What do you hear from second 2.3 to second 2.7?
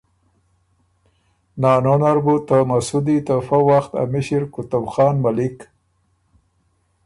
ته